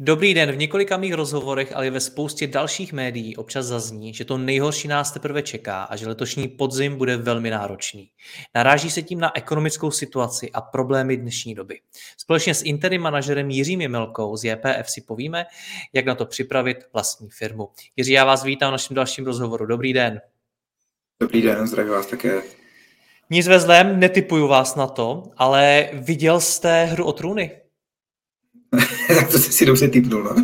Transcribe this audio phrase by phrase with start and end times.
[0.00, 4.24] Dobrý den, v několika mých rozhovorech, ale i ve spoustě dalších médií občas zazní, že
[4.24, 8.10] to nejhorší nás teprve čeká a že letošní podzim bude velmi náročný.
[8.54, 11.80] Naráží se tím na ekonomickou situaci a problémy dnešní doby.
[12.18, 15.46] Společně s interním manažerem Jiřím Jemelkou z JPF si povíme,
[15.92, 17.68] jak na to připravit vlastní firmu.
[17.96, 19.66] Jiří, já vás vítám v našem dalším rozhovoru.
[19.66, 20.20] Dobrý den.
[21.20, 22.42] Dobrý den, zdravím vás také.
[23.30, 27.67] Nic ve zlém, netypuju vás na to, ale viděl jste hru o trůny?
[29.08, 30.34] tak to jsi si dobře typnul, no.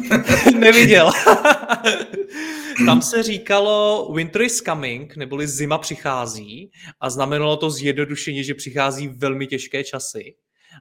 [0.59, 1.11] Neviděl.
[2.87, 9.09] Tam se říkalo winter is coming, neboli zima přichází a znamenalo to zjednodušeně, že přichází
[9.09, 10.35] velmi těžké časy.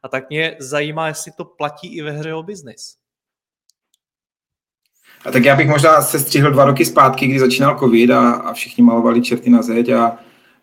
[0.03, 2.95] A tak mě zajímá, jestli to platí i ve hře o biznis.
[5.25, 8.53] A tak já bych možná se střihl dva roky zpátky, kdy začínal covid a, a
[8.53, 10.17] všichni malovali čerty na zeď a,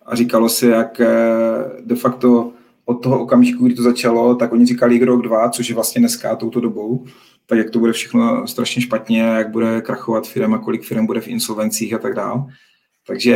[0.07, 1.09] a říkalo se, jak eh,
[1.81, 2.53] de facto
[2.91, 6.37] od toho okamžiku, kdy to začalo, tak oni říkali rok, dva, což je vlastně dneska
[6.37, 7.05] touto dobou,
[7.47, 11.29] tak jak to bude všechno strašně špatně, jak bude krachovat firma, kolik firm bude v
[11.29, 12.45] insolvencích a tak dále.
[13.07, 13.35] Takže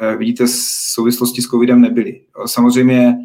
[0.00, 0.44] eh, vidíte,
[0.92, 2.20] souvislosti s covidem nebyly.
[2.46, 3.16] Samozřejmě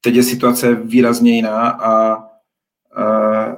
[0.00, 3.54] teď je situace výrazně jiná a uh,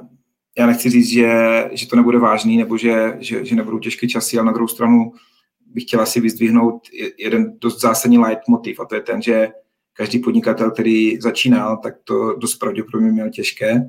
[0.57, 1.29] já nechci říct, že,
[1.71, 5.11] že to nebude vážný nebo že, že, že nebudou těžké časy, ale na druhou stranu
[5.65, 6.81] bych chtěla si vyzdvihnout
[7.17, 9.49] jeden dost zásadní leitmotiv a to je ten, že
[9.99, 13.85] každý podnikatel, který začínal, tak to dost pravděpodobně měl těžké.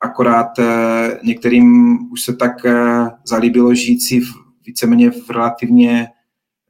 [0.00, 4.26] Akorát eh, některým už se tak eh, zalíbilo žít si v,
[4.66, 6.08] víceméně v relativně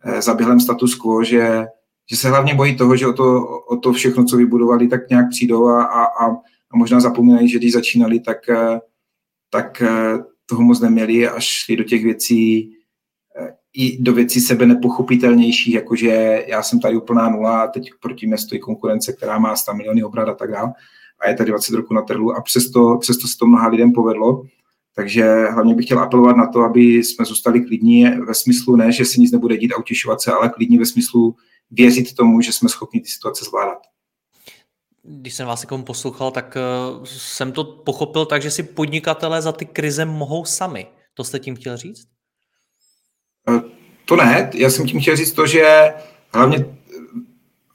[0.04, 1.66] eh, zaběhlém status quo, že,
[2.10, 5.31] že se hlavně bojí toho, že o to, o to všechno, co vybudovali, tak nějak
[5.31, 6.31] přijdou a, a,
[6.71, 8.38] a možná zapomínají, že když začínali, tak,
[9.50, 9.82] tak
[10.47, 12.72] toho moc neměli a šli do těch věcí
[13.74, 18.38] i do věcí sebe nepochopitelnějších, jakože já jsem tady úplná nula a teď proti mě
[18.38, 20.72] stojí konkurence, která má 100 miliony obrat a tak dále
[21.20, 24.42] a je tady 20 roku na trhu a přesto, přesto se to mnoha lidem povedlo.
[24.96, 29.04] Takže hlavně bych chtěl apelovat na to, aby jsme zůstali klidní ve smyslu ne, že
[29.04, 31.36] se nic nebude dít a utěšovat se, ale klidní ve smyslu
[31.70, 33.78] věřit tomu, že jsme schopni ty situace zvládat.
[35.02, 36.56] Když jsem vás jako poslouchal, tak
[37.04, 40.86] jsem to pochopil tak, že si podnikatelé za ty krize mohou sami.
[41.14, 42.13] To jste tím chtěl říct?
[43.49, 43.60] Eh,
[44.05, 45.93] to ne, já jsem tím chtěl říct to, že
[46.34, 46.65] hlavně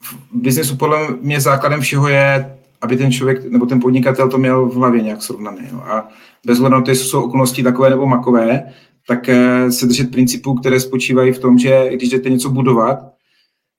[0.00, 4.66] v biznesu podle mě základem všeho je, aby ten člověk nebo ten podnikatel to měl
[4.66, 5.58] v hlavě nějak srovnaný.
[5.72, 5.78] Jo.
[5.78, 6.08] A
[6.46, 8.62] bez hledu na to, jestli jsou okolnosti takové nebo makové,
[9.08, 12.98] tak eh, se držet principů, které spočívají v tom, že když jdete něco budovat,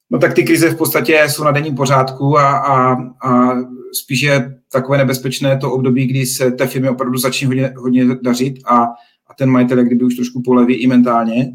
[0.10, 2.94] no tak ty krize v podstatě jsou na denním pořádku a, a,
[3.28, 3.56] a
[3.94, 8.54] spíš je takové nebezpečné to období, kdy se té firmě opravdu začne hodně, hodně dařit
[8.66, 8.84] a,
[9.28, 11.52] a ten majitel, kdyby už trošku poleví i mentálně,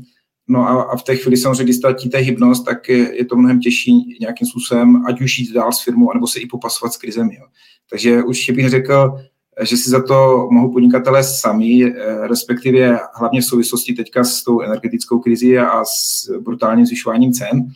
[0.49, 3.61] No a, a v té chvíli samozřejmě, když ztratíte hybnost, tak je, je to mnohem
[3.61, 7.35] těžší nějakým způsobem, ať už jít dál s firmou, anebo se i popasovat s krizemi.
[7.35, 7.47] Jo.
[7.91, 9.19] Takže určitě bych řekl,
[9.63, 14.61] že si za to mohou podnikatelé sami, eh, respektive hlavně v souvislosti teďka s tou
[14.61, 17.67] energetickou krizi a s brutálním zvyšováním cen,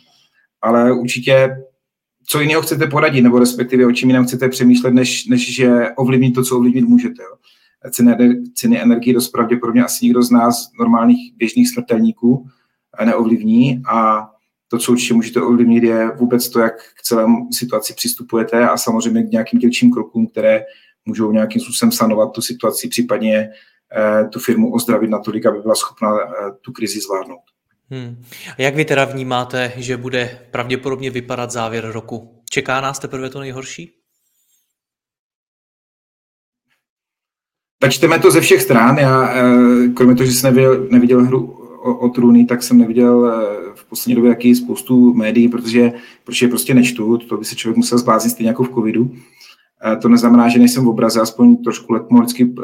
[0.61, 1.49] ale určitě
[2.27, 6.35] co jiného chcete poradit, nebo respektive o čím jiném chcete přemýšlet, než, než že ovlivnit
[6.35, 7.23] to, co ovlivnit můžete.
[7.23, 7.35] Jo.
[7.91, 8.15] Ceny,
[8.53, 12.47] ceny energie dost pravděpodobně asi nikdo z nás, normálních běžných smrtelníků,
[13.05, 14.29] neovlivní a
[14.71, 19.23] to, co určitě můžete ovlivnit, je vůbec to, jak k celému situaci přistupujete a samozřejmě
[19.23, 20.63] k nějakým dílčím krokům, které
[21.05, 23.49] můžou nějakým způsobem sanovat tu situaci, případně
[23.95, 27.41] eh, tu firmu ozdravit natolik, aby byla schopna eh, tu krizi zvládnout.
[27.89, 28.23] Hmm.
[28.57, 32.41] A jak vy teda vnímáte, že bude pravděpodobně vypadat závěr roku?
[32.49, 33.97] Čeká nás teprve to nejhorší?
[37.79, 38.97] Tak čteme to ze všech stran.
[38.97, 43.71] Já, eh, kromě toho, že jsem neviděl, neviděl hru o, o tak jsem neviděl eh,
[43.75, 45.91] v poslední době jaký spoustu médií, protože,
[46.23, 49.11] protože je prostě nečtu, to by se člověk musel zbláznit stejně jako v covidu.
[49.85, 52.63] Eh, to neznamená, že nejsem v obraze, aspoň trošku letmolicky uh,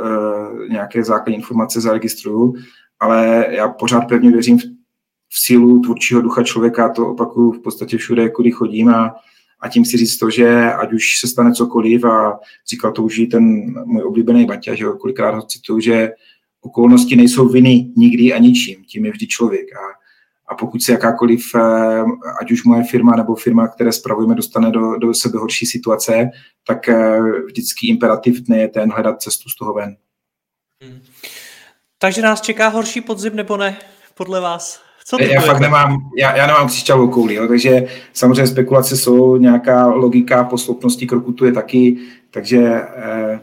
[0.69, 2.56] nějaké základní informace zaregistruju,
[3.00, 4.62] ale já pořád pevně věřím v,
[5.30, 9.16] v sílu tvůrčího ducha člověka, to opakuju v podstatě všude, kudy chodím a,
[9.62, 13.18] a tím si říct to, že ať už se stane cokoliv a říkal to už
[13.18, 16.12] i ten můj oblíbený Baťa, že kolikrát ho cituju, že
[16.68, 19.66] okolnosti nejsou viny nikdy a ničím, tím je vždy člověk.
[19.75, 19.86] A,
[20.48, 21.56] a pokud se jakákoliv,
[22.42, 26.30] ať už moje firma nebo firma, které spravujeme, dostane do, do sebe horší situace,
[26.68, 26.90] tak
[27.46, 29.96] vždycky imperativ dne je ten hledat cestu z toho ven.
[30.84, 31.00] Hmm.
[31.98, 33.78] Takže nás čeká horší podzim nebo ne,
[34.14, 34.88] podle vás?
[35.06, 39.88] Co já fakt nemám, já, já nemám křišťálovou kouli, jo, takže samozřejmě spekulace jsou, nějaká
[39.88, 41.98] logika posloupnosti kroku tu je taky,
[42.31, 43.40] takže eh,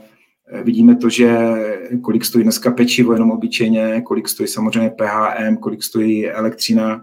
[0.62, 1.38] vidíme to, že
[2.02, 7.02] kolik stojí dneska pečivo jenom obyčejně, kolik stojí samozřejmě PHM, kolik stojí elektřina,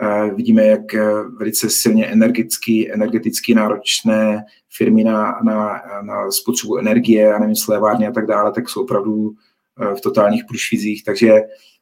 [0.00, 1.04] eh, vidíme, jak eh,
[1.38, 4.44] velice silně energeticky, energeticky náročné
[4.76, 9.32] firmy na, na, na spotřebu energie, a nevím, slévárny a tak dále, tak jsou opravdu
[9.80, 11.32] eh, v totálních průšvizích, takže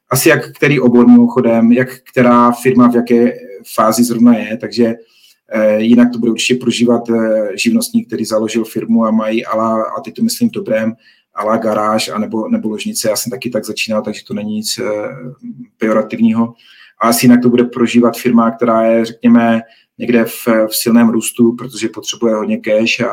[0.09, 3.33] asi jak který obor mimochodem, jak která firma v jaké
[3.75, 4.93] fázi zrovna je, takže
[5.77, 10.13] jinak to bude určitě prožívat eh, živnostník, který založil firmu a mají, ala, a teď
[10.13, 10.93] to myslím dobrém,
[11.33, 13.09] ala garáž a nebo, nebo ložnice.
[13.09, 14.83] Já jsem taky tak začínal, takže to není nic eh,
[15.77, 16.53] pejorativního.
[17.01, 19.61] A asi jinak to bude prožívat firma, která je, řekněme,
[19.97, 23.09] někde v, v silném růstu, protože potřebuje hodně cash a,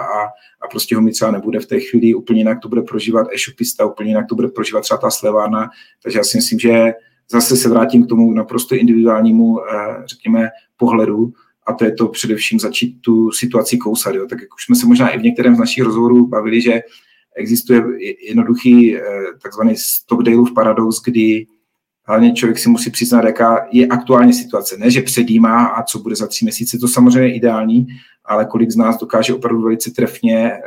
[0.60, 3.86] a prostě ho mít třeba nebude v té chvíli, úplně jinak to bude prožívat e-shopista,
[3.86, 5.70] úplně jinak to bude prožívat třeba ta slevárna,
[6.02, 6.92] takže já si myslím, že
[7.30, 11.32] zase se vrátím k tomu naprosto individuálnímu, eh, řekněme, pohledu,
[11.70, 14.14] a to je to především začít tu situaci kousat.
[14.14, 14.26] Jo.
[14.26, 16.80] Tak jak už jsme se možná i v některém z našich rozhovorů bavili, že
[17.36, 17.82] existuje
[18.28, 19.02] jednoduchý eh,
[19.42, 21.46] takzvaný Stockdaleův paradox, kdy
[22.06, 24.76] hlavně člověk si musí přiznat, jaká je aktuální situace.
[24.78, 27.86] Ne, že předjímá a co bude za tři měsíce, to samozřejmě je ideální,
[28.24, 30.60] ale kolik z nás dokáže opravdu velice trefně eh,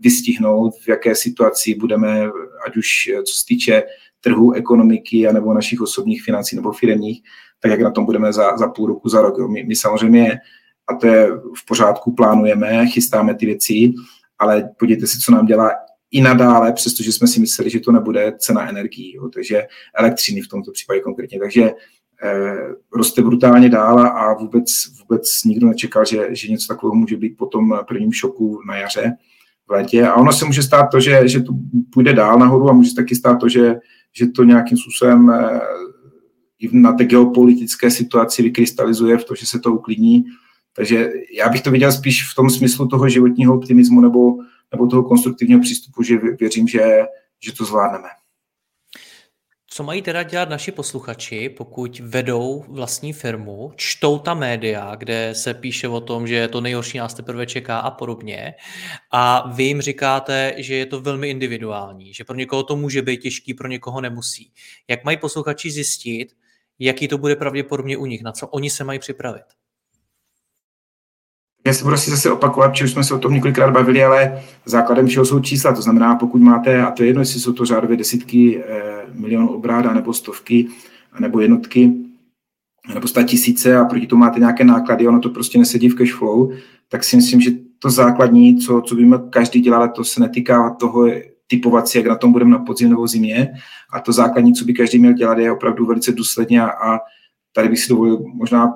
[0.00, 2.30] vystihnout, v jaké situaci budeme,
[2.66, 3.82] ať už eh, co se týče
[4.20, 7.22] trhu, ekonomiky, anebo našich osobních financí nebo firmních,
[7.60, 9.34] tak jak na tom budeme za, za půl roku, za rok.
[9.38, 9.48] Jo.
[9.48, 10.40] My, my samozřejmě,
[10.88, 13.92] a to je v pořádku, plánujeme, chystáme ty věci,
[14.38, 15.70] ale podívejte se, co nám dělá
[16.10, 19.66] i nadále, přestože jsme si mysleli, že to nebude cena energií, takže
[19.98, 21.38] elektřiny v tomto případě konkrétně.
[21.38, 21.70] Takže
[22.22, 22.56] eh,
[22.94, 24.64] roste brutálně dál a vůbec,
[25.00, 29.16] vůbec nikdo nečekal, že, že něco takového může být po tom prvním šoku na jaře
[29.68, 30.06] v létě.
[30.06, 31.52] A ono se může stát to, že, že to
[31.92, 33.76] půjde dál nahoru a může se taky stát to, že,
[34.12, 35.60] že to nějakým způsobem eh,
[36.58, 40.24] i na té geopolitické situaci vykrystalizuje v to, že se to uklidní.
[40.72, 44.36] Takže já bych to viděl spíš v tom smyslu toho životního optimismu nebo
[44.72, 47.06] nebo toho konstruktivního přístupu, že věřím, že,
[47.40, 48.08] že to zvládneme.
[49.70, 55.54] Co mají teda dělat naši posluchači, pokud vedou vlastní firmu, čtou ta média, kde se
[55.54, 58.54] píše o tom, že to nejhorší nás teprve čeká a podobně,
[59.12, 63.20] a vy jim říkáte, že je to velmi individuální, že pro někoho to může být
[63.20, 64.52] těžký, pro někoho nemusí.
[64.88, 66.32] Jak mají posluchači zjistit,
[66.78, 69.44] jaký to bude pravděpodobně u nich, na co oni se mají připravit?
[71.66, 75.06] Já se asi zase opakovat, že už jsme se o tom několikrát bavili, ale základem
[75.06, 75.74] všeho jsou čísla.
[75.74, 79.48] To znamená, pokud máte, a to je jedno, jestli jsou to řádově desítky eh, milionů
[79.48, 80.68] obráda, nebo stovky,
[81.20, 81.92] nebo jednotky,
[82.94, 86.14] nebo sta tisíce a proti tomu máte nějaké náklady, ono to prostě nesedí v cash
[86.14, 86.52] flow,
[86.88, 91.06] tak si myslím, že to základní, co, co by každý dělal, to se netýká toho
[91.48, 93.52] typovat si, jak na tom budeme na podzim nebo zimě.
[93.92, 96.98] A to základní, co by každý měl dělat, je opravdu velice důsledně a, a
[97.52, 98.74] tady bych si dovolil možná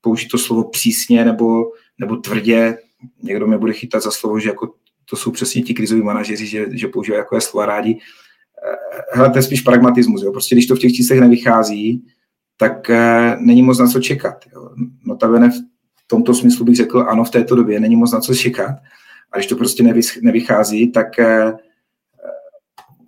[0.00, 1.64] použít to slovo přísně nebo
[1.98, 2.78] nebo tvrdě,
[3.22, 4.74] někdo mě bude chytat za slovo, že jako
[5.10, 7.98] to jsou přesně ti krizoví manažeři, že, že používají jako slova rádi.
[7.98, 10.22] Eh, hele, to je spíš pragmatismus.
[10.22, 10.32] Jo.
[10.32, 12.04] Prostě když to v těch číslech nevychází,
[12.56, 14.44] tak eh, není moc na co čekat.
[14.54, 14.70] Jo.
[15.04, 18.74] Notabene v tomto smyslu bych řekl, ano, v této době není moc na co čekat.
[19.32, 21.52] A když to prostě nevychází, tak eh,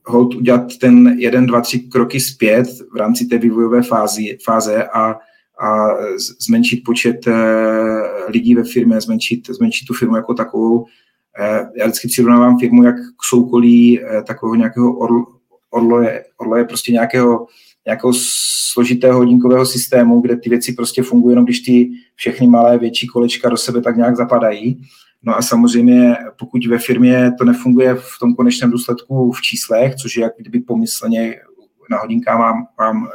[0.06, 5.16] hold udělat ten jeden, dva, tři kroky zpět v rámci té vývojové fázi, fáze a
[5.60, 5.88] a
[6.40, 7.32] zmenšit počet eh,
[8.28, 10.86] lidí ve firmě, zmenšit, zmenšit tu firmu jako takovou.
[11.40, 15.25] Eh, já vždycky přirovnávám firmu jak k soukolí eh, takového nějakého orlo,
[15.70, 17.46] orloje, orloje prostě nějakého,
[17.86, 18.12] nějakého
[18.72, 23.48] složitého hodinkového systému, kde ty věci prostě fungují jenom, když ty všechny malé, větší kolečka
[23.48, 24.82] do sebe tak nějak zapadají.
[25.26, 30.16] No a samozřejmě, pokud ve firmě to nefunguje v tom konečném důsledku v číslech, což
[30.16, 31.40] je jak kdyby pomyslně
[31.90, 33.09] na hodinkách vám, vám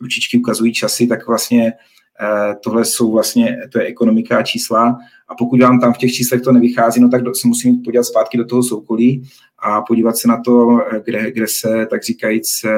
[0.00, 1.72] ručičky ukazují časy, tak vlastně
[2.20, 4.98] eh, tohle jsou vlastně, to je ekonomika a čísla
[5.28, 8.38] a pokud vám tam v těch číslech to nevychází, no tak se musím podívat zpátky
[8.38, 9.22] do toho soukolí
[9.58, 12.70] a podívat se na to, eh, kde, kde se, tak říkajíc, eh,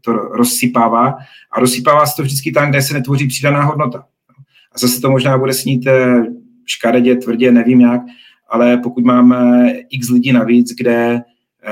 [0.00, 1.16] to rozsypává
[1.52, 4.04] a rozsypává se to vždycky tam, kde se netvoří přidaná hodnota.
[4.72, 5.84] A zase to možná bude snít
[6.68, 8.00] škaredě, tvrdě, nevím jak,
[8.48, 11.20] ale pokud máme x lidí navíc, kde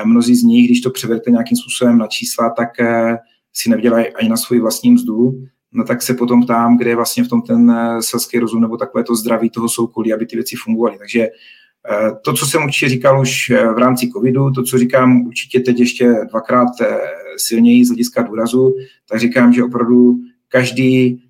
[0.04, 2.68] mnozí z nich, když to převedete nějakým způsobem na čísla, tak
[3.52, 5.32] si nevydělají ani na svoji vlastní mzdu,
[5.72, 8.76] no tak se potom ptám, kde je vlastně v tom ten eh, selský rozum nebo
[8.76, 10.98] takové to zdraví toho soukolí, aby ty věci fungovaly.
[10.98, 15.26] Takže eh, to, co jsem určitě říkal už eh, v rámci covidu, to, co říkám
[15.26, 16.68] určitě teď ještě dvakrát
[17.36, 18.74] silněji z hlediska důrazu,
[19.08, 21.22] tak říkám, že opravdu každý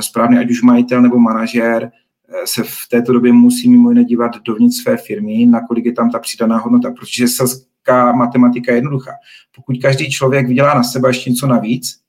[0.00, 1.90] správně ať už majitel nebo manažer
[2.44, 6.18] se v této době musí mimo jiné dívat dovnitř své firmy, nakolik je tam ta
[6.18, 9.10] přidaná hodnota, protože selská matematika je jednoduchá.
[9.56, 12.00] Pokud každý člověk vydělá na sebe ještě něco navíc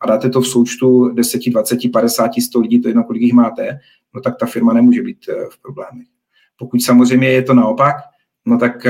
[0.00, 3.78] a dáte to v součtu 10, 20, 50, 100 lidí, to jedno, kolik jich máte,
[4.14, 6.06] no tak ta firma nemůže být v problémech.
[6.58, 7.96] Pokud samozřejmě je to naopak,
[8.46, 8.86] no tak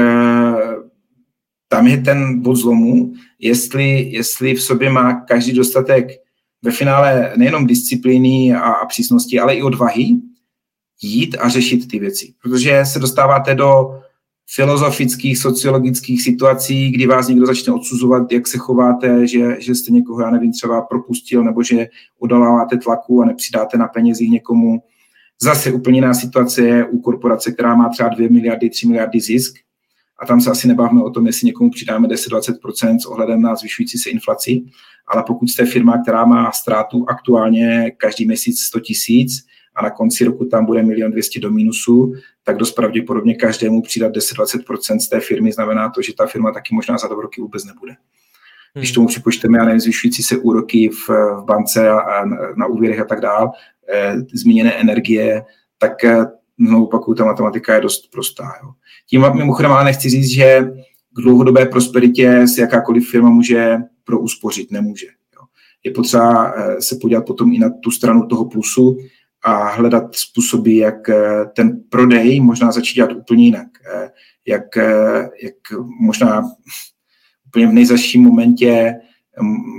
[1.69, 6.09] tam je ten bod zlomu, jestli, jestli v sobě má každý dostatek
[6.63, 10.17] ve finále nejenom disciplíny a, a přísnosti, ale i odvahy
[11.03, 12.35] jít a řešit ty věci.
[12.43, 14.01] Protože se dostáváte do
[14.47, 20.21] filozofických, sociologických situací, kdy vás někdo začne odsuzovat, jak se chováte, že, že jste někoho,
[20.21, 21.87] já nevím, třeba propustil, nebo že
[22.19, 24.83] odoláváte tlaku a nepřidáte na penězích někomu.
[25.43, 29.55] Zase úplně jiná situace je u korporace, která má třeba 2 miliardy, 3 miliardy zisk
[30.19, 33.99] a tam se asi nebavíme o tom, jestli někomu přidáme 10-20% s ohledem na zvyšující
[33.99, 34.63] se inflaci,
[35.09, 40.25] ale pokud jste firma, která má ztrátu aktuálně každý měsíc 100 tisíc a na konci
[40.25, 42.15] roku tam bude milion 200 do mínusu,
[42.45, 46.75] tak dost pravděpodobně každému přidat 10-20% z té firmy znamená to, že ta firma taky
[46.75, 47.93] možná za dva roky vůbec nebude.
[48.75, 48.95] Když hmm.
[48.95, 52.25] tomu připočteme, já nevím, zvyšující se úroky v, v bance a, a
[52.57, 53.51] na úvěrech a tak dál,
[53.95, 55.45] e, zmíněné energie,
[55.79, 56.27] tak eh,
[56.59, 58.45] znovu opakuju, ta matematika je dost prostá.
[58.63, 58.71] Jo.
[59.07, 60.71] Tím mimochodem ale nechci říct, že
[61.17, 65.07] k dlouhodobé prosperitě si jakákoliv firma může prouspořit, nemůže.
[65.07, 65.47] Jo.
[65.85, 68.99] Je potřeba eh, se podívat potom i na tu stranu toho plusu
[69.45, 73.67] a hledat způsoby, jak eh, ten prodej možná začít dělat úplně jinak.
[73.95, 74.11] Eh,
[74.47, 74.77] jak,
[75.43, 75.55] jak
[76.01, 76.43] možná
[77.47, 78.95] úplně v nejzaším momentě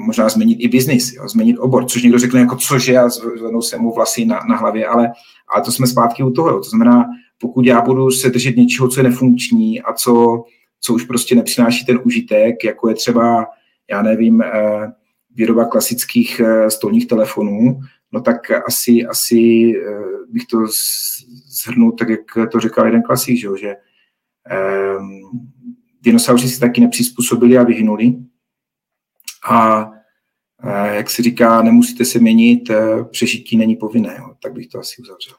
[0.06, 3.94] možná změnit i biznis, změnit obor, což někdo řekne jako cože a zvednou se mu
[3.94, 5.12] vlasy na, na hlavě, ale,
[5.56, 6.50] ale to jsme zpátky u toho.
[6.50, 6.58] Jo.
[6.58, 7.06] To znamená,
[7.38, 10.44] pokud já budu se držet něčeho, co je nefunkční a co,
[10.82, 13.48] co už prostě nepřináší ten užitek, jako je třeba,
[13.90, 14.92] já nevím, eh,
[15.36, 17.80] výroba klasických eh, stolních telefonů,
[18.16, 20.58] no tak asi, asi eh, bych to
[21.64, 23.76] zhrnul tak, jak to říkal jeden klasik, že, že
[26.02, 28.14] dinosauři si taky nepřizpůsobili a vyhynuli,
[29.50, 29.92] a
[30.92, 32.72] jak se říká, nemusíte se měnit,
[33.12, 34.34] přežití není povinné, jo.
[34.44, 35.36] tak bych to asi uzavřel.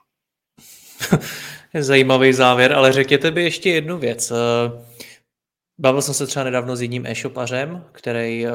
[1.81, 4.33] Zajímavý závěr, ale řekněte by ještě jednu věc.
[5.79, 8.47] Bavil jsem se třeba nedávno s jedním e-shopařem, který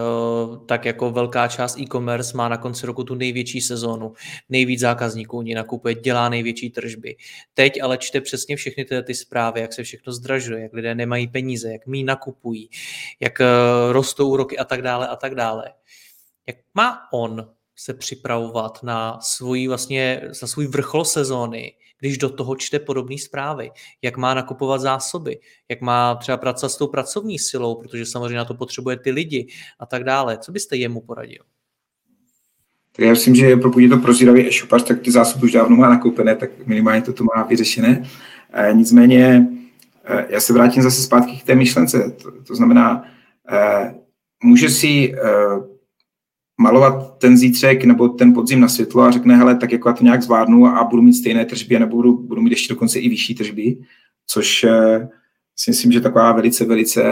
[0.65, 4.13] tak jako velká část e-commerce má na konci roku tu největší sezónu,
[4.49, 7.15] nejvíc zákazníků u ní nakupuje, dělá největší tržby.
[7.53, 11.27] Teď ale čte přesně všechny ty, ty zprávy, jak se všechno zdražuje, jak lidé nemají
[11.27, 12.69] peníze, jak mý nakupují,
[13.19, 13.41] jak
[13.91, 15.73] rostou úroky a tak dále a tak dále.
[16.47, 22.55] Jak má on se připravovat na svůj, vlastně, na svůj vrchol sezóny, když do toho
[22.55, 25.39] čte podobné zprávy, jak má nakupovat zásoby,
[25.69, 29.47] jak má třeba pracovat s tou pracovní silou, protože samozřejmě na to potřebuje ty lidi
[29.79, 30.37] a tak dále.
[30.37, 31.43] Co byste jemu poradil?
[32.95, 35.89] Tak já myslím, že pokud je to prozíravý e-shopař, tak ty zásoby už dávno má
[35.89, 38.03] nakoupené, tak minimálně to, to má vyřešené.
[38.53, 39.47] E, nicméně
[40.05, 42.11] e, já se vrátím zase zpátky k té myšlence.
[42.23, 43.03] To, to znamená,
[43.51, 43.95] e,
[44.43, 45.17] může si e,
[46.61, 50.03] malovat ten zítřek nebo ten podzim na světlo a řekne, hele, tak jako já to
[50.03, 53.35] nějak zvládnu a budu mít stejné tržby nebo budu, budu mít ještě dokonce i vyšší
[53.35, 53.77] tržby,
[54.27, 55.09] což eh,
[55.55, 57.03] si myslím, že taková velice, velice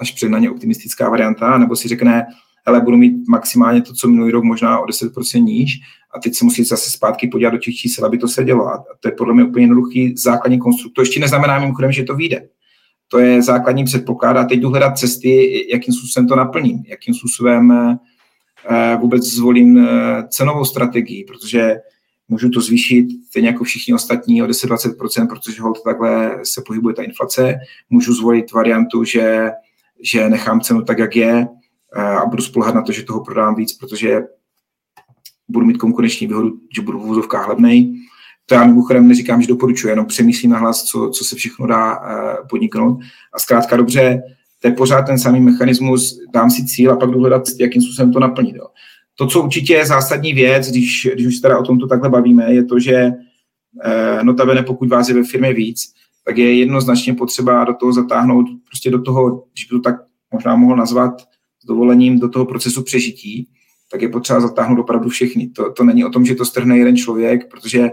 [0.00, 2.26] až přehnaně optimistická varianta, nebo si řekne,
[2.66, 5.80] hele, budu mít maximálně to, co minulý rok, možná o 10% níž
[6.16, 8.66] a teď se musí zase zpátky podívat do těch čísel, aby to se dělo.
[8.66, 10.92] A to je podle mě úplně jednoduchý základní konstrukt.
[10.92, 12.48] To ještě neznamená mimochodem, že to vyjde.
[13.08, 17.72] To je základní předpoklad a teď jdu hledat cesty, jakým způsobem to naplním, jakým způsobem
[17.72, 17.98] eh, Eh,
[18.96, 21.76] vůbec zvolím eh, cenovou strategii, protože
[22.28, 27.02] můžu to zvýšit stejně jako všichni ostatní o 10-20%, protože hold takhle se pohybuje ta
[27.02, 27.54] inflace.
[27.90, 29.50] Můžu zvolit variantu, že,
[30.02, 31.48] že nechám cenu tak, jak je
[31.96, 34.22] eh, a budu spolehat na to, že toho prodám víc, protože
[35.48, 37.94] budu mít konkurenční výhodu, že budu v úzovkách levnej.
[38.46, 42.00] To já mimochodem neříkám, že doporučuji, jenom přemýšlím na hlas, co, co se všechno dá
[42.50, 43.00] podniknout.
[43.34, 44.22] A zkrátka dobře,
[44.64, 48.12] to je pořád ten samý mechanismus, dám si cíl a pak jdu hledat, jakým způsobem
[48.12, 48.56] to naplnit.
[48.56, 48.66] Jo.
[49.14, 52.64] To, co určitě je zásadní věc, když, když už teda o tomto takhle bavíme, je
[52.64, 53.10] to, že
[53.84, 55.92] eh, notabene pokud vás je ve firmě víc,
[56.24, 59.96] tak je jednoznačně potřeba do toho zatáhnout, prostě do toho, když by to tak
[60.32, 61.20] možná mohl nazvat
[61.62, 63.48] s dovolením, do toho procesu přežití,
[63.90, 65.48] tak je potřeba zatáhnout opravdu všechny.
[65.48, 67.90] To, to není o tom, že to strhne jeden člověk, protože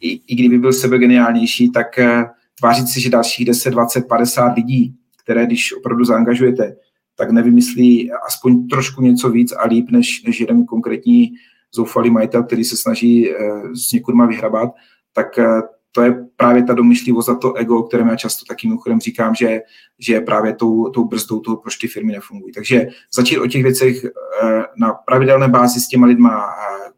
[0.00, 2.24] i, i kdyby byl sebe geniálnější, tak eh,
[2.58, 6.76] tvářit si, že dalších 10, 20, 50 lidí které když opravdu zaangažujete,
[7.16, 11.32] tak nevymyslí aspoň trošku něco víc a líp, než, než jeden konkrétní
[11.74, 13.36] zoufalý majitel, který se snaží eh,
[13.74, 14.70] s někud vyhrabat,
[15.12, 15.62] tak eh,
[15.94, 19.34] to je právě ta domyšlivost a to ego, o kterém já často takým mimochodem říkám,
[19.34, 19.60] že,
[19.98, 22.52] že je právě tou, tou brzdou toho, proč ty firmy nefungují.
[22.52, 26.44] Takže začít o těch věcech eh, na pravidelné bázi s těma lidma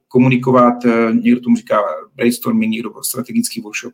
[0.09, 0.75] komunikovat,
[1.23, 1.81] někdo tomu říká
[2.15, 3.93] brainstorming, někdo strategický workshop,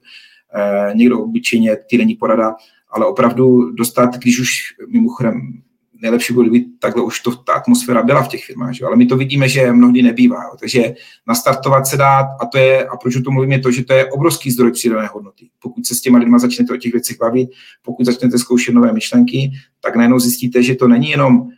[0.95, 2.55] někdo obyčejně týdenní porada,
[2.91, 4.51] ale opravdu dostat, když už
[4.89, 5.63] mimochodem
[6.03, 8.85] nejlepší bylo, kdyby takhle už to, ta atmosféra byla v těch firmách, že?
[8.85, 10.45] ale my to vidíme, že mnohdy nebývá.
[10.45, 10.57] Jo?
[10.61, 10.95] Takže
[11.29, 13.93] nastartovat se dát, a to je, a proč o tom mluvím, je to, že to
[13.93, 15.49] je obrovský zdroj přidané hodnoty.
[15.63, 17.51] Pokud se s těma lidma začnete o těch věcech bavit,
[17.83, 21.49] pokud začnete zkoušet nové myšlenky, tak najednou zjistíte, že to není jenom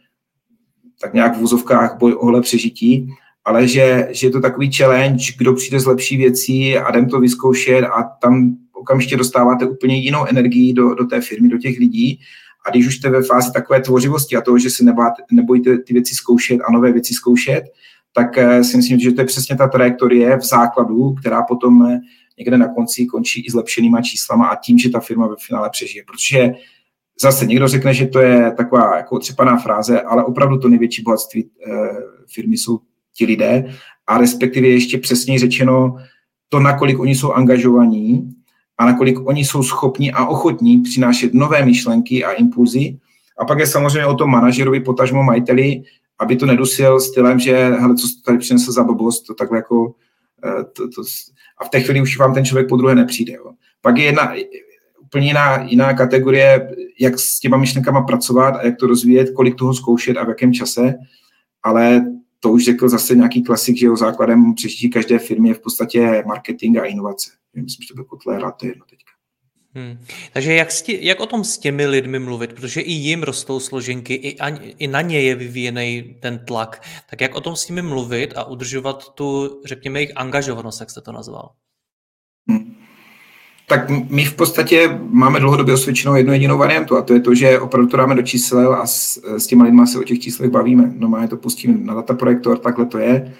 [1.01, 3.09] tak nějak v vozovkách boj o přežití,
[3.45, 7.21] ale že, že je to takový challenge, kdo přijde z lepší věcí a jdem to
[7.21, 12.21] vyzkoušet a tam okamžitě dostáváte úplně jinou energii do, do té firmy, do těch lidí
[12.67, 14.85] a když už jste ve fázi takové tvořivosti a toho, že se
[15.33, 17.65] nebojíte ty věci zkoušet a nové věci zkoušet,
[18.15, 22.01] tak eh, si myslím, že to je přesně ta trajektorie v základu, která potom eh,
[22.39, 26.05] někde na konci končí i zlepšenýma číslama a tím, že ta firma ve finále přežije.
[26.07, 26.53] Protože
[27.23, 31.51] zase někdo řekne, že to je taková jako otřepaná fráze, ale opravdu to největší bohatství
[31.67, 31.73] eh,
[32.35, 32.81] firmy jsou
[33.17, 33.75] ti lidé
[34.07, 35.97] a respektive ještě přesněji řečeno
[36.49, 38.35] to, nakolik oni jsou angažovaní
[38.83, 42.99] a nakolik oni jsou schopni a ochotní přinášet nové myšlenky a impulzy.
[43.39, 45.83] A pak je samozřejmě o tom manažerovi, potažmo majiteli,
[46.19, 49.95] aby to nedusil stylem, že hele, co tady přinesl za blbost, to takhle jako
[50.45, 51.03] eh, to, to,
[51.59, 53.33] a v té chvíli už vám ten člověk po druhé nepřijde.
[53.33, 53.53] Jo.
[53.81, 54.35] Pak je jedna
[55.03, 56.69] úplně jiná, jiná kategorie,
[57.01, 60.53] jak s těma myšlenkama pracovat a jak to rozvíjet, kolik toho zkoušet a v jakém
[60.53, 60.95] čase,
[61.63, 62.05] ale
[62.41, 66.23] to už řekl zase nějaký klasik, že jeho základem přežití každé firmy je v podstatě
[66.27, 67.31] marketing a inovace.
[67.55, 69.13] Myslím, že to byl Kotlera, to je jedno teďka.
[69.75, 69.99] Hmm.
[70.33, 74.15] Takže jak, tě, jak o tom s těmi lidmi mluvit, protože i jim rostou složenky,
[74.15, 77.83] i, a, i na ně je vyvíjený ten tlak, tak jak o tom s nimi
[77.83, 81.51] mluvit a udržovat tu, řekněme, jejich angažovanost, jak jste to nazval?
[82.49, 82.75] Hmm.
[83.69, 87.61] Tak my v podstatě máme dlouhodobě osvědčenou jednu jedinou variantu a to je to, že
[87.61, 90.93] opravdu to dáme do čísel a s, s těma lidma se o těch číslech bavíme.
[90.97, 93.35] No má to pustím na dataprojektor, takhle to je.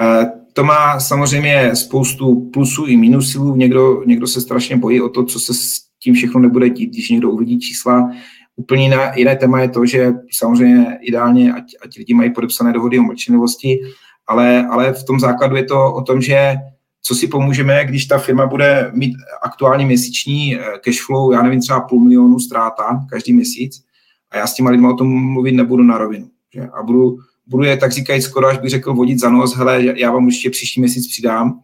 [0.00, 3.56] E, to má samozřejmě spoustu plusů i minusů.
[3.56, 7.10] Někdo, někdo se strašně bojí o to, co se s tím všechno nebude dít, když
[7.10, 8.10] někdo uvidí čísla.
[8.56, 12.98] Úplně jiné, jiné téma je to, že samozřejmě ideálně, ať, ať lidi mají podepsané dohody
[12.98, 13.78] o mlčenlivosti,
[14.26, 16.56] ale, ale v tom základu je to o tom, že
[17.02, 21.60] co si pomůžeme, když ta firma bude mít aktuálně měsíční eh, cash flow, já nevím,
[21.60, 23.84] třeba půl milionu ztráta každý měsíc
[24.30, 26.26] a já s těma lidmi o tom mluvit nebudu na rovinu.
[26.54, 26.60] Že?
[26.60, 27.18] A budu,
[27.50, 30.50] budu je tak říkají skoro, až bych řekl vodit za nos, hele, já vám určitě
[30.50, 31.60] příští měsíc přidám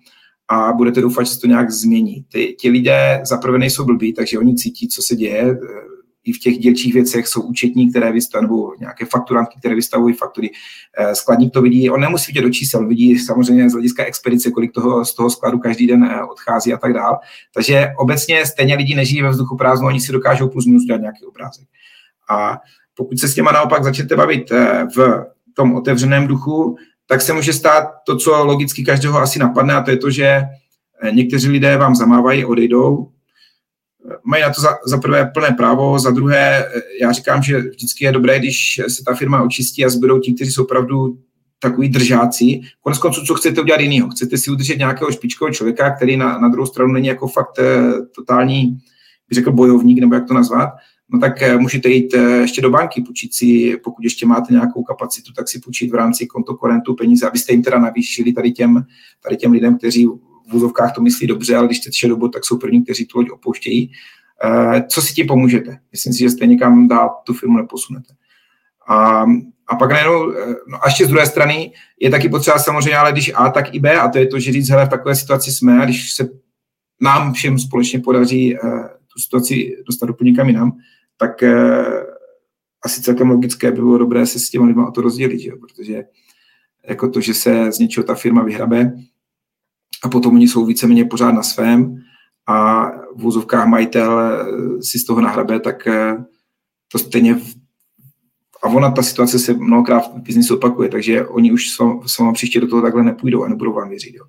[0.49, 2.25] a budete doufat, že se to nějak změní.
[2.33, 5.59] Ty, ti lidé zaprvé nejsou blbí, takže oni cítí, co se děje.
[6.25, 10.51] I v těch dílčích věcech jsou účetní, které vystavují, nějaké fakturantky, které vystavují faktury.
[10.99, 14.73] Eh, skladník to vidí, on nemusí vidět do čísel, vidí samozřejmě z hlediska expedice, kolik
[14.73, 17.19] toho z toho skladu každý den eh, odchází a tak dál.
[17.55, 21.25] Takže obecně stejně lidi nežijí ve vzduchu prázdno, oni si dokážou plus minus dělat nějaký
[21.27, 21.67] obrázek.
[22.31, 22.59] A
[22.95, 27.53] pokud se s těma naopak začnete bavit eh, v tom otevřeném duchu, tak se může
[27.53, 31.77] stát to, co logicky každého asi napadne, a to je to, že eh, někteří lidé
[31.77, 33.09] vám zamávají, odejdou,
[34.25, 38.05] mají na to za, za prvé plné právo, za druhé, eh, já říkám, že vždycky
[38.05, 41.19] je dobré, když se ta firma očistí a zbydou ti, kteří jsou opravdu
[41.59, 42.61] takový držáci.
[42.81, 44.09] Konec konců, co chcete udělat jiného?
[44.09, 47.93] Chcete si udržet nějakého špičkového člověka, který na, na druhou stranu není jako fakt eh,
[48.15, 48.79] totální,
[49.29, 50.71] bych řekl, bojovník, nebo jak to nazvat,
[51.09, 54.83] no tak eh, můžete jít eh, ještě do banky, půjčit si, pokud ještě máte nějakou
[54.83, 58.85] kapacitu, tak si půjčit v rámci kontokorentu peníze, abyste jim teda navýšili tady těm,
[59.23, 60.19] tady těm lidem, kteří v
[60.53, 63.93] vůzovkách to myslí dobře, ale když jste dobu, tak jsou první, kteří tu loď opouštějí.
[64.45, 65.79] Eh, co si tím pomůžete?
[65.93, 68.15] Myslím si, že jste někam dál tu firmu neposunete.
[68.89, 69.25] A,
[69.67, 70.33] a pak najednou,
[70.69, 73.81] no a ještě z druhé strany je taky potřeba samozřejmě, ale když A, tak i
[73.81, 76.29] B, a to je to, že říct, hele, v takové situaci jsme, a když se
[77.01, 78.57] nám všem společně podaří
[79.17, 80.73] tu situaci dostat úplně někam jinam,
[81.17, 82.07] tak eh,
[82.85, 85.51] asi celkem logické by bylo dobré se s těmi lidmi o to rozdělit, že?
[85.61, 86.05] protože
[86.89, 88.93] jako to, že se z něčeho ta firma vyhrabe
[90.03, 91.97] a potom oni jsou víceméně pořád na svém
[92.47, 96.25] a v úzovkách majitel eh, si z toho nahrabe, tak eh,
[96.93, 97.41] to stejně
[98.63, 101.71] a ona, ta situace se mnohokrát v biznisu opakuje, takže oni už
[102.07, 104.15] s váma příště do toho takhle nepůjdou a nebudou vám věřit.
[104.15, 104.25] Jo.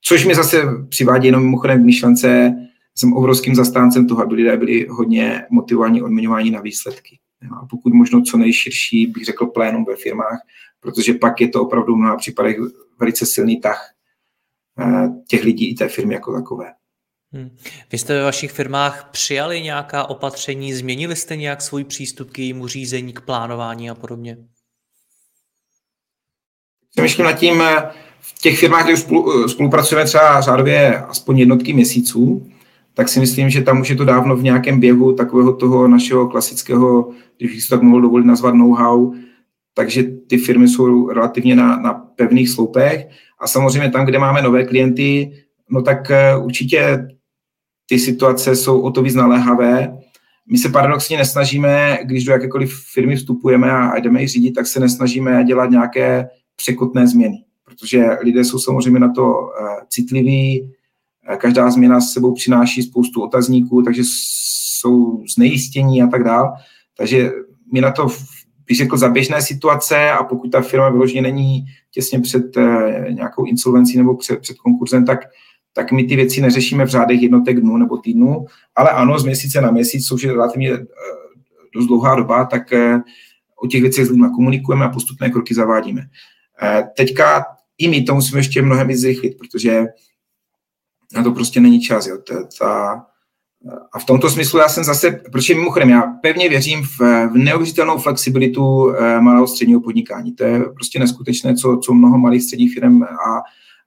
[0.00, 2.54] Což mi zase přivádí jenom mimochodem k myšlence,
[2.96, 7.18] jsem obrovským zastáncem toho, aby lidé byli hodně motivovaní, odměňováni na výsledky.
[7.60, 10.40] A pokud možno co nejširší, bych řekl, plénum ve firmách,
[10.80, 12.56] protože pak je to opravdu v mnoha případech
[13.00, 13.90] velice silný tah
[14.78, 16.72] eh, těch lidí i té firmy jako takové.
[17.32, 17.56] Hmm.
[17.92, 22.66] Vy jste ve vašich firmách přijali nějaká opatření, změnili jste nějak svůj přístup k jejímu
[22.66, 24.36] řízení, k plánování a podobně?
[26.90, 31.72] Přemýšlím nad tím, eh, v těch firmách, kde už eh, spolupracujeme třeba řádově aspoň jednotky
[31.72, 32.52] měsíců,
[32.94, 36.28] tak si myslím, že tam už je to dávno v nějakém běhu takového toho našeho
[36.28, 39.12] klasického, když bych si tak mohl dovolit nazvat know-how,
[39.74, 43.08] takže ty firmy jsou relativně na, na pevných sloupech.
[43.40, 45.32] A samozřejmě tam, kde máme nové klienty,
[45.70, 47.08] no tak eh, určitě
[47.86, 49.98] ty situace jsou o to víc naléhavé.
[50.50, 54.80] My se paradoxně nesnažíme, když do jakékoliv firmy vstupujeme a jdeme ji řídit, tak se
[54.80, 60.72] nesnažíme dělat nějaké překotné změny, protože lidé jsou samozřejmě na to eh, citliví,
[61.36, 66.48] každá změna s sebou přináší spoustu otazníků, takže jsou znejistění a tak dále.
[66.96, 67.30] Takže
[67.72, 68.08] my na to,
[68.66, 72.56] bych řekl, za běžné situace a pokud ta firma vyloženě není těsně před
[73.08, 75.20] nějakou insolvencí nebo před, před konkurzem, tak
[75.72, 79.60] tak my ty věci neřešíme v řádech jednotek dnů nebo týdnů, ale ano, z měsíce
[79.60, 80.84] na měsíc, což je relativně eh,
[81.74, 83.00] dost dlouhá doba, tak eh,
[83.62, 86.02] o těch věcech s lidmi komunikujeme a postupné kroky zavádíme.
[86.62, 87.44] Eh, teďka
[87.78, 89.84] i my to musíme ještě mnohem víc zrychlit, protože
[91.14, 92.06] na to prostě není čas.
[92.06, 92.18] Jo.
[92.58, 93.06] Ta,
[93.92, 97.98] a v tomto smyslu já jsem zase, protože mimochodem já pevně věřím v, v neuvěřitelnou
[97.98, 100.32] flexibilitu malého středního podnikání.
[100.32, 103.42] To je prostě neskutečné, co, co mnoho malých středních firm a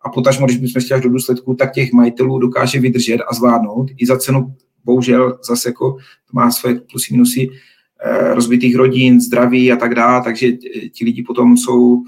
[0.05, 3.91] a potažmo, když bychom šli až do důsledku, tak těch majitelů dokáže vydržet a zvládnout
[3.97, 7.49] i za cenu, bohužel zase jako to má svoje plusy, minusy,
[8.05, 10.51] eh, rozbitých rodin, zdraví a tak dále, takže
[10.91, 12.03] ti lidi potom jsou,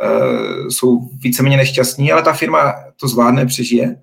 [0.00, 3.96] eh, jsou víceméně nešťastní, ale ta firma to zvládne, přežije.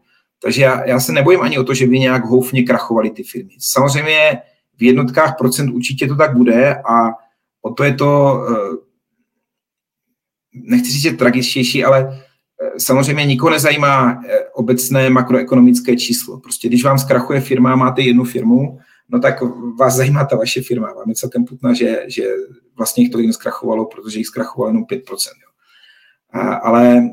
[0.45, 3.51] Takže já, já se nebojím ani o to, že by nějak houfně krachovaly ty firmy.
[3.59, 4.41] Samozřejmě
[4.77, 7.09] v jednotkách procent určitě to tak bude a
[7.61, 8.77] o to je to, eh,
[10.53, 12.21] nechci říct, že tragičtější, ale
[12.77, 16.39] samozřejmě nikoho nezajímá eh, obecné makroekonomické číslo.
[16.39, 18.79] Prostě když vám zkrachuje firma a máte jednu firmu,
[19.09, 19.41] no tak
[19.79, 20.93] vás zajímá ta vaše firma.
[20.93, 22.23] Vám je celkem putná, že, že
[22.77, 24.97] vlastně jich tolik neskrachovalo, protože jich zkrachovalo jenom 5%.
[25.01, 25.49] Jo.
[26.31, 27.03] A, ale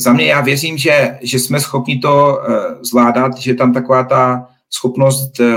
[0.00, 2.50] za mě já věřím, že, že jsme schopni to e,
[2.84, 5.54] zvládat, že tam taková ta schopnost e,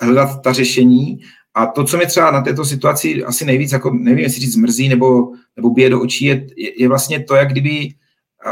[0.00, 1.20] hledat ta řešení
[1.54, 4.88] a to, co mě třeba na této situaci asi nejvíc, jako nevím, jestli říct zmrzí
[4.88, 6.46] nebo, nebo bije do očí, je,
[6.78, 7.88] je vlastně to, jak kdyby,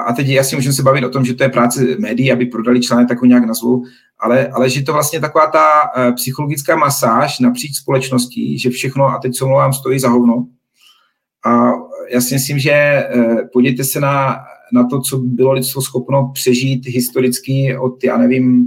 [0.06, 2.80] a teď jasně můžeme se bavit o tom, že to je práce médií, aby prodali
[2.80, 3.82] článek, tak nějak nazvu,
[4.18, 9.18] ale, ale že to vlastně taková ta uh, psychologická masáž napříč společností, že všechno, a
[9.18, 10.46] teď co mluvám, stojí za hovno.
[11.46, 11.72] A
[12.10, 13.04] já si myslím, že
[13.52, 18.66] podívejte se na, na to, co bylo lidstvo schopno přežít historicky od, já nevím,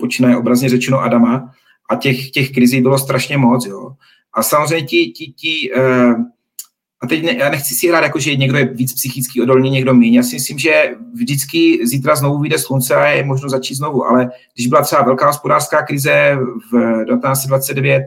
[0.00, 1.50] počínaje obrazně řečeno Adama,
[1.90, 3.90] a těch, těch krizí bylo strašně moc, jo.
[4.32, 6.24] A samozřejmě ti, ti, ti uh,
[7.04, 9.94] a teď ne, já nechci si hrát, jako, že někdo je víc psychicky odolný, někdo
[9.94, 10.18] méně.
[10.18, 14.06] Já si myslím, že vždycky zítra znovu vyjde slunce a je možno začít znovu.
[14.06, 16.38] Ale když byla třeba velká hospodářská krize
[16.72, 18.02] v 1929,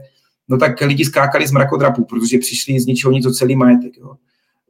[0.50, 3.98] no tak lidi skákali z mrakodrapů, protože přišli z ničeho nic o celý majetek.
[3.98, 4.16] Jo.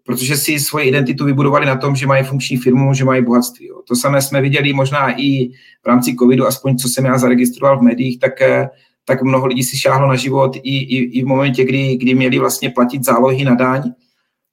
[0.08, 3.68] Protože si svoji identitu vybudovali na tom, že mají funkční firmu, že mají bohatství.
[3.68, 3.82] Jo.
[3.88, 5.50] To samé jsme viděli možná i
[5.84, 8.70] v rámci covidu, aspoň co jsem já zaregistroval v médiích, tak eh,
[9.08, 12.40] tak mnoho lidí si šáhlo na život i, i, i v momentě, kdy, kdy měli
[12.40, 13.92] vlastně platit zálohy na daň.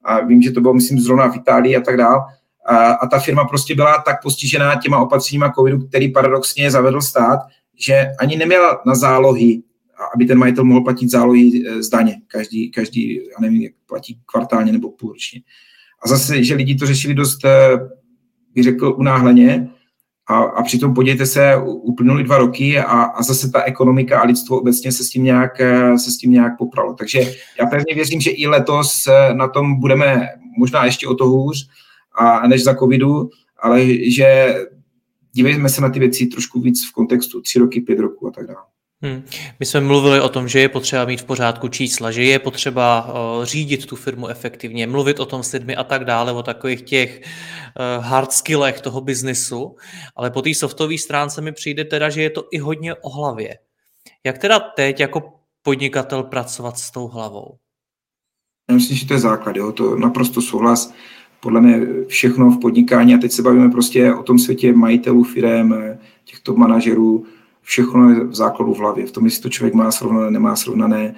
[0.05, 2.27] A vím, že to bylo, myslím, zrovna v Itálii a tak dál.
[2.67, 7.41] A, a ta firma prostě byla tak postižená těma opatřeníma covidu, který paradoxně zavedl stát,
[7.79, 9.63] že ani neměla na zálohy,
[10.15, 12.17] aby ten majitel mohl platit zálohy e, z daně.
[12.27, 15.41] Každý, každý já nevím, jak platí kvartálně nebo půlročně.
[16.05, 17.79] A zase, že lidi to řešili dost, e,
[18.55, 19.71] bych řekl, unáhleně,
[20.27, 24.61] a, a přitom podívejte se, uplynuly dva roky a, a zase ta ekonomika a lidstvo
[24.61, 25.59] obecně se s tím nějak,
[25.97, 26.95] se s tím nějak popralo.
[26.95, 27.21] Takže
[27.61, 30.29] já pevně věřím, že i letos na tom budeme
[30.59, 31.69] možná ještě o to hůř
[32.19, 33.31] a, než za covidu,
[33.63, 34.55] ale že
[35.33, 38.47] dívejme se na ty věci trošku víc v kontextu tři roky, pět roků a tak
[38.47, 38.67] dále.
[39.05, 39.23] Hmm.
[39.61, 43.07] My jsme mluvili o tom, že je potřeba mít v pořádku čísla, že je potřeba
[43.07, 46.83] uh, řídit tu firmu efektivně, mluvit o tom s lidmi a tak dále, o takových
[46.83, 49.77] těch uh, hard skillech toho biznesu,
[50.17, 53.59] ale po té softové stránce mi přijde teda, že je to i hodně o hlavě.
[54.25, 57.57] Jak teda teď jako podnikatel pracovat s tou hlavou?
[58.73, 59.73] Myslím, že to je základ, jo?
[59.73, 60.95] to naprosto souhlas.
[61.41, 65.73] Podle mě všechno v podnikání, a teď se bavíme prostě o tom světě majitelů firm,
[66.25, 67.27] těchto manažerů,
[67.65, 69.07] všechno je v základu v hlavě.
[69.07, 71.15] V tom, jestli to člověk má srovnané, nemá srovnané.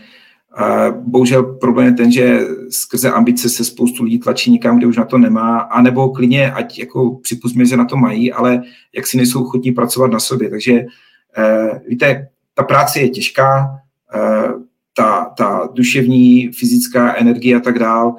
[0.56, 4.96] A bohužel problém je ten, že skrze ambice se spoustu lidí tlačí někam, kde už
[4.96, 8.62] na to nemá, anebo klidně, ať jako připustíme, že na to mají, ale
[8.96, 10.50] jak si nejsou ochotní pracovat na sobě.
[10.50, 10.84] Takže
[11.36, 13.80] eh, víte, ta práce je těžká,
[14.14, 14.48] eh,
[14.96, 18.16] ta, ta duševní, fyzická energie a tak dál.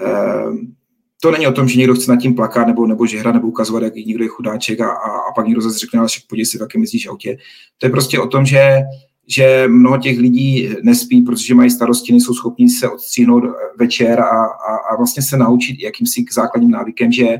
[0.00, 0.76] Eh,
[1.20, 3.82] to není o tom, že někdo chce nad tím plakat nebo, nebo žehrat nebo ukazovat,
[3.82, 6.58] jak někdo je chudáček a, a, a pak někdo zase řekne, ale však podívej se,
[6.58, 7.36] v jakém myslíš autě.
[7.78, 8.80] To je prostě o tom, že,
[9.26, 13.44] že mnoho těch lidí nespí, protože mají starosti, nejsou schopni se odstříhnout
[13.78, 17.36] večer a, a, a vlastně se naučit jakýmsi základním návykem, že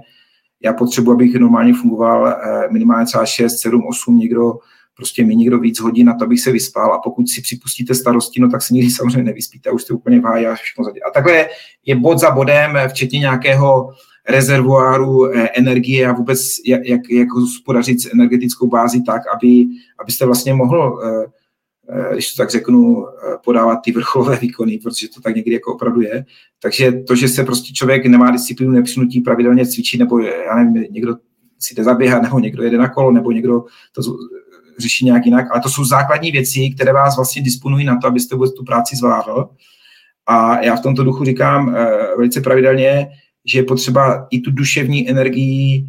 [0.63, 4.53] já potřebuji, abych normálně fungoval eh, minimálně třeba 6, 7, 8, někdo
[4.97, 8.41] prostě mi někdo víc hodí na to, abych se vyspal a pokud si připustíte starosti,
[8.41, 11.01] no tak se nikdy samozřejmě nevyspíte, už jste úplně v háji a všechno zadě.
[11.01, 11.49] A takhle
[11.87, 13.93] je bod za bodem, včetně nějakého
[14.29, 16.81] rezervoáru eh, energie a vůbec jak,
[17.11, 19.67] jak, hospodařit s energetickou bází tak, aby,
[19.99, 21.31] abyste vlastně mohl eh,
[21.89, 23.07] Eh, když to tak řeknu,
[23.45, 26.25] podávat ty vrcholové výkony, protože to tak někdy jako opravdu je.
[26.63, 31.17] Takže to, že se prostě člověk nemá disciplínu, nepřinutí pravidelně cvičit, nebo já nevím, někdo
[31.59, 34.03] si jde zaběhat, nebo někdo jede na kolo, nebo někdo to
[34.79, 38.35] řeší nějak jinak, ale to jsou základní věci, které vás vlastně disponují na to, abyste
[38.35, 39.49] vůbec tu práci zvládl.
[40.27, 41.75] A já v tomto duchu říkám uh,
[42.17, 43.09] velice pravidelně,
[43.45, 45.87] že je potřeba i tu duševní energii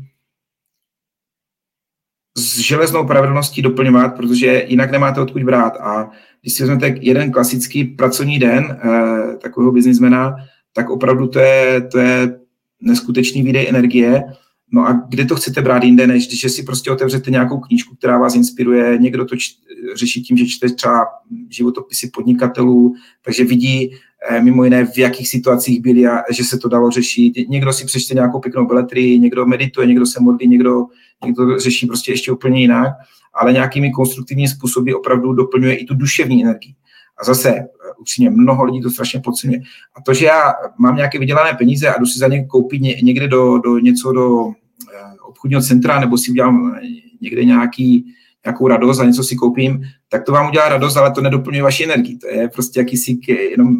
[2.38, 5.78] s železnou pravidelností doplňovat, protože jinak nemáte odkud brát.
[5.78, 10.36] A když si vezmete jeden klasický pracovní den eh, takového biznismena,
[10.74, 12.40] tak opravdu to je, to je
[12.82, 14.24] neskutečný výdej energie.
[14.72, 18.18] No a kde to chcete brát jinde, než když si prostě otevřete nějakou knížku, která
[18.18, 19.54] vás inspiruje, někdo to č-
[19.96, 21.06] řeší tím, že čte třeba
[21.50, 23.96] životopisy podnikatelů, takže vidí
[24.30, 27.34] eh, mimo jiné, v jakých situacích byli a že se to dalo řešit.
[27.50, 30.86] Někdo si přečte nějakou pěknou beletrii, někdo medituje, někdo se modlí, někdo
[31.26, 32.94] někdo řeší prostě ještě úplně jinak,
[33.34, 36.74] ale nějakými konstruktivními způsoby opravdu doplňuje i tu duševní energii.
[37.22, 37.68] A zase,
[38.00, 39.60] upřímně, mnoho lidí to strašně podceňuje.
[39.96, 43.28] A to, že já mám nějaké vydělané peníze a jdu si za ně koupit někde
[43.28, 46.88] do, do něco do eh, obchodního centra nebo si udělám eh,
[47.22, 48.14] někde nějaký,
[48.46, 51.84] nějakou radost a něco si koupím, tak to vám udělá radost, ale to nedoplňuje vaši
[51.84, 52.18] energii.
[52.18, 53.18] To je prostě jakýsi
[53.52, 53.78] jenom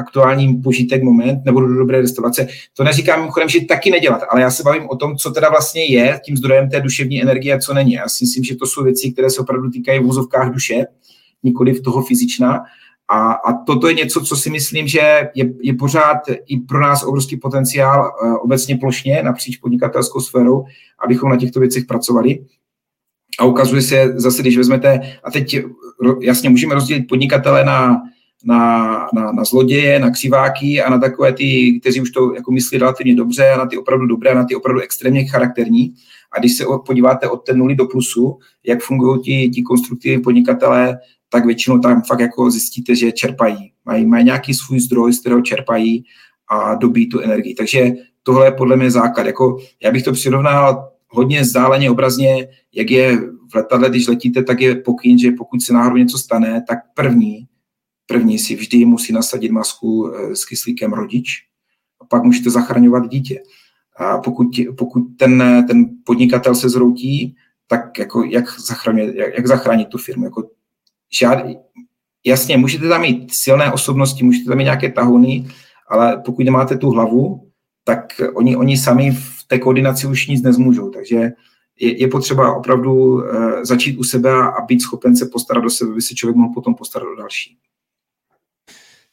[0.00, 2.46] aktuální požitek moment, nebo do dobré restaurace.
[2.76, 5.84] To neříkám mimochodem, že taky nedělat, ale já se bavím o tom, co teda vlastně
[5.84, 7.92] je tím zdrojem té duševní energie a co není.
[7.92, 10.86] Já si myslím, že to jsou věci, které se opravdu týkají v úzovkách duše,
[11.42, 12.64] nikoli v toho fyzična.
[13.12, 17.02] A, a toto je něco, co si myslím, že je, je pořád i pro nás
[17.02, 20.64] obrovský potenciál uh, obecně plošně napříč podnikatelskou sférou,
[21.04, 22.44] abychom na těchto věcech pracovali.
[23.38, 25.56] A ukazuje se zase, když vezmete, a teď
[26.20, 28.02] jasně můžeme rozdělit podnikatele na
[28.44, 32.78] na, na, na zloděje, na křiváky a na takové ty, kteří už to jako myslí
[32.78, 35.94] relativně dobře a na ty opravdu dobré a na ty opravdu extrémně charakterní.
[36.32, 40.98] A když se podíváte od té nuly do plusu, jak fungují ti, ti konstruktivní podnikatelé,
[41.32, 43.72] tak většinou tam fakt jako zjistíte, že čerpají.
[43.84, 46.04] Mají, mají nějaký svůj zdroj, z kterého čerpají
[46.50, 47.54] a dobí tu energii.
[47.54, 49.26] Takže tohle je podle mě základ.
[49.26, 53.16] Jako, já bych to přirovnal hodně zdáleně obrazně, jak je
[53.52, 57.46] v letadle, když letíte, tak je pokyn, že pokud se náhodou něco stane, tak první
[58.10, 61.28] První si vždy musí nasadit masku eh, s kyslíkem rodič
[62.00, 63.42] a pak můžete zachraňovat dítě.
[63.96, 64.46] A pokud,
[64.78, 70.24] pokud ten, ten podnikatel se zroutí, tak jako jak, zachránit, jak, jak zachránit tu firmu?
[70.24, 70.50] Jako
[71.18, 71.38] žád,
[72.26, 75.48] jasně, můžete tam mít silné osobnosti, můžete tam mít nějaké tahouny,
[75.88, 77.50] ale pokud nemáte tu hlavu,
[77.84, 80.90] tak oni, oni sami v té koordinaci už nic nezmůžou.
[80.90, 81.32] Takže
[81.80, 83.22] je, je potřeba opravdu uh,
[83.62, 86.74] začít u sebe a být schopen se postarat do sebe, aby se člověk mohl potom
[86.74, 87.58] postarat o další.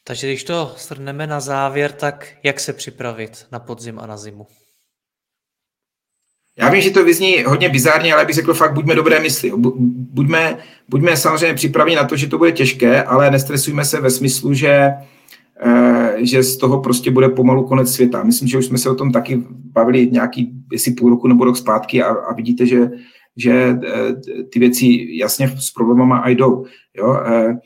[0.03, 4.47] Takže když to shrneme na závěr, tak jak se připravit na podzim a na zimu?
[6.59, 9.51] Já vím, že to vyzní hodně bizárně, ale bych řekl fakt, buďme dobré mysli.
[10.13, 10.57] Buďme,
[10.89, 14.89] buďme samozřejmě připraveni na to, že to bude těžké, ale nestresujme se ve smyslu, že,
[15.65, 18.23] eh, že z toho prostě bude pomalu konec světa.
[18.23, 21.57] Myslím, že už jsme se o tom taky bavili nějaký, jestli půl roku nebo rok
[21.57, 22.89] zpátky a, a vidíte, že,
[23.37, 26.65] že eh, ty věci jasně s problémama a jdou.
[26.97, 27.19] Jo?
[27.25, 27.57] Eh,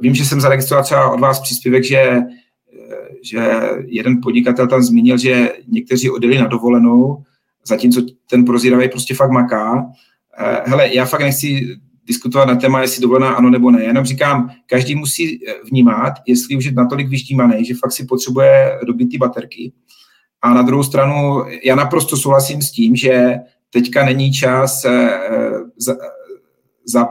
[0.00, 2.18] Vím, že jsem zaregistroval třeba od vás příspěvek, že,
[3.22, 7.22] že jeden podnikatel tam zmínil, že někteří odjeli na dovolenou,
[7.66, 9.86] zatímco ten prozíravý prostě fakt maká.
[10.38, 13.82] Eh, hele, já fakt nechci diskutovat na téma, jestli dovolená ano nebo ne.
[13.82, 18.78] Já jenom říkám, každý musí vnímat, jestli už je natolik vyštímaný, že fakt si potřebuje
[18.86, 19.72] dobit ty baterky.
[20.42, 23.36] A na druhou stranu, já naprosto souhlasím s tím, že
[23.70, 25.10] teďka není čas eh,
[25.76, 25.94] za,
[26.86, 27.08] za,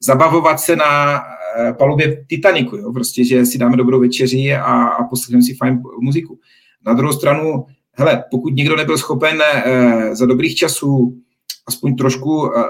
[0.00, 1.22] zabavovat se na
[1.56, 2.92] Eh, palubě Titaniku, jo?
[2.92, 6.38] prostě, že si dáme dobrou večeři a, a poslechneme si fajn muziku.
[6.86, 11.18] Na druhou stranu, hele, pokud někdo nebyl schopen eh, za dobrých časů
[11.66, 12.62] aspoň trošku eh,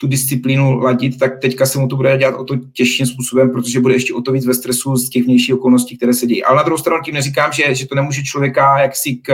[0.00, 3.80] tu disciplínu ladit, tak teďka se mu to bude dělat o to těžším způsobem, protože
[3.80, 6.44] bude ještě o to víc ve stresu z těch vnějších okolností, které se dějí.
[6.44, 9.32] Ale na druhou stranu tím neříkám, že, že to nemůže člověka jaksi k,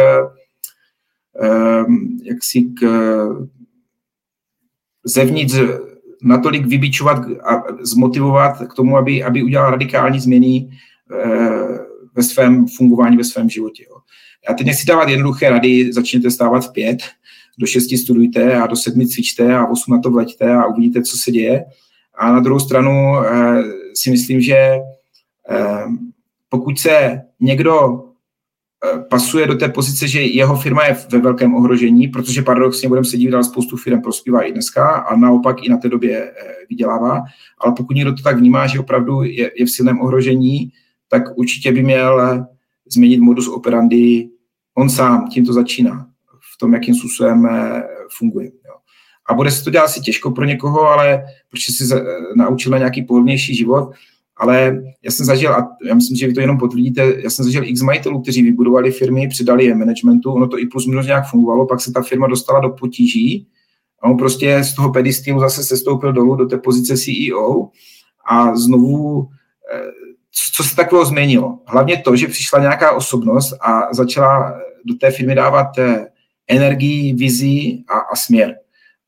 [2.22, 2.86] jaksi k
[5.04, 5.54] zevnitř
[6.22, 10.68] natolik vybičovat a zmotivovat k tomu, aby, aby udělal radikální změny
[11.12, 11.78] eh,
[12.14, 13.84] ve svém fungování, ve svém životě.
[13.88, 13.96] Jo.
[14.48, 16.98] Já teď nechci dávat jednoduché rady, začněte stávat v pět,
[17.58, 21.18] do šesti studujte a do sedmi cvičte a osm na to vleďte a uvidíte, co
[21.18, 21.64] se děje.
[22.14, 23.62] A na druhou stranu eh,
[23.94, 24.56] si myslím, že
[25.50, 25.84] eh,
[26.48, 28.02] pokud se někdo
[29.10, 33.16] pasuje do té pozice, že jeho firma je ve velkém ohrožení, protože paradoxně budeme se
[33.16, 36.32] dívat, spoustu firm prospívá i dneska a naopak i na té době
[36.68, 37.22] vydělává.
[37.58, 40.72] Ale pokud někdo to tak vnímá, že opravdu je, je v silném ohrožení,
[41.08, 42.46] tak určitě by měl
[42.92, 44.28] změnit modus operandi
[44.78, 46.06] on sám, tím to začíná,
[46.54, 47.48] v tom, jakým způsobem
[48.18, 48.46] funguje.
[48.46, 48.74] Jo.
[49.28, 51.94] A bude se to dělat asi těžko pro někoho, ale protože si
[52.36, 53.90] naučil na nějaký pohodlnější život,
[54.36, 57.64] ale já jsem zažil, a já myslím, že vy to jenom potvrdíte, já jsem zažil
[57.64, 61.66] x majitelů, kteří vybudovali firmy, přidali je managementu, ono to i plus minus nějak fungovalo,
[61.66, 63.46] pak se ta firma dostala do potíží
[64.02, 67.68] a on prostě z toho pedestílu zase sestoupil dolů do té pozice CEO
[68.28, 69.28] a znovu,
[69.74, 69.90] eh,
[70.56, 71.58] co se takového změnilo?
[71.66, 76.06] Hlavně to, že přišla nějaká osobnost a začala do té firmy dávat eh,
[76.48, 78.56] energii, vizi a, a směr.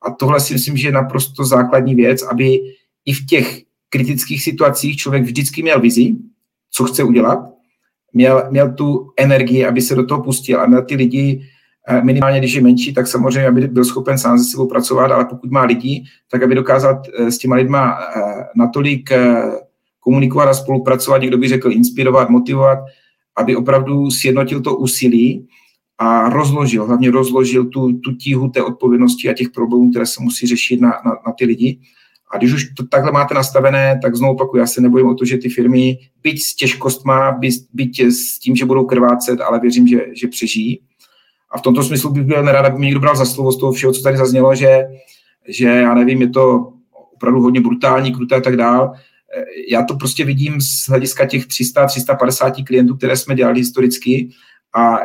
[0.03, 2.61] A tohle si myslím, že je naprosto základní věc, aby
[3.05, 6.17] i v těch kritických situacích člověk vždycky měl vizi,
[6.71, 7.39] co chce udělat,
[8.13, 11.43] měl, měl tu energii, aby se do toho pustil a měl ty lidi,
[11.89, 15.25] eh, minimálně když je menší, tak samozřejmě, aby byl schopen sám se sebou pracovat, ale
[15.25, 17.99] pokud má lidi, tak aby dokázal eh, s těma lidma
[18.57, 19.11] natolik
[20.01, 22.79] komunikovat a spolupracovat, někdo by řekl inspirovat, motivovat,
[23.37, 25.49] aby opravdu sjednotil to úsilí
[25.99, 30.47] a rozložil, hlavně rozložil tu, tu tíhu té odpovědnosti a těch problémů, které se musí
[30.47, 31.79] řešit na, na, na ty lidi.
[32.31, 35.25] A když už to takhle máte nastavené, tak znovu opakuju, já se nebojím o to,
[35.25, 39.89] že ty firmy, byť s těžkostma, byť, byť s tím, že budou krvácet, ale věřím,
[39.89, 40.81] že, že přežijí.
[41.51, 43.73] A v tomto smyslu bych byl nerad, aby mě někdo bral za slovo z toho
[43.73, 44.81] všeho, co tady zaznělo, že,
[45.49, 46.73] že já nevím, je to
[47.15, 48.93] opravdu hodně brutální, kruté a tak dál.
[49.71, 54.31] Já to prostě vidím z hlediska těch 300-350 klientů, které jsme dělali historicky
[54.77, 54.97] a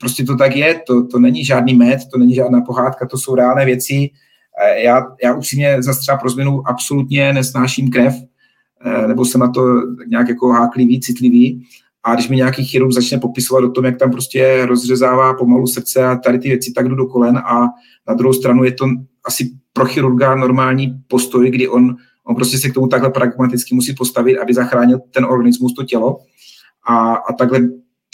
[0.00, 3.34] prostě to tak je, to, to není žádný med, to není žádná pohádka, to jsou
[3.34, 4.10] reálné věci,
[4.76, 8.14] já, já upřímně za třeba pro změnu absolutně nesnáším krev,
[9.06, 9.62] nebo jsem na to
[10.06, 11.66] nějak jako háklivý, citlivý.
[12.04, 16.04] A když mi nějaký chirurg začne popisovat o tom, jak tam prostě rozřezává pomalu srdce
[16.04, 17.68] a tady ty věci, tak jdu do kolen a
[18.08, 18.86] na druhou stranu je to
[19.26, 23.94] asi pro chirurga normální postoj, kdy on, on prostě se k tomu takhle pragmaticky musí
[23.94, 26.18] postavit, aby zachránil ten organismus, to tělo.
[26.86, 27.60] A, a takhle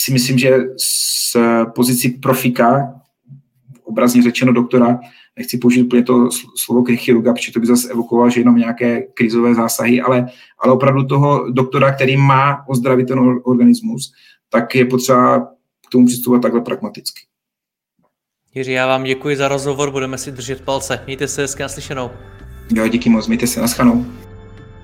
[0.03, 1.37] si myslím, že z
[1.75, 2.93] pozici profika,
[3.83, 4.99] obrazně řečeno doktora,
[5.37, 9.55] nechci použít úplně to slovo chirurga, protože to by zase evokoval, že jenom nějaké krizové
[9.55, 10.27] zásahy, ale,
[10.59, 14.13] ale opravdu toho doktora, který má ozdravit ten organismus,
[14.49, 15.39] tak je potřeba
[15.87, 17.21] k tomu přistupovat takhle pragmaticky.
[18.55, 21.03] Jiří, já vám děkuji za rozhovor, budeme si držet palce.
[21.05, 22.11] Mějte se hezky naslyšenou.
[22.73, 24.05] Jo, díky moc, mějte se, naschanou.